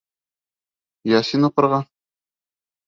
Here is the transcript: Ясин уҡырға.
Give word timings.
Ясин 1.11 1.49
уҡырға. 1.51 1.83